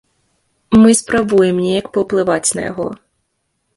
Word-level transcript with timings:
Мы 0.83 0.89
спрабуем 1.01 1.55
неяк 1.65 1.85
паўплываць 1.99 2.53
на 2.61 2.67
яго. 2.71 2.87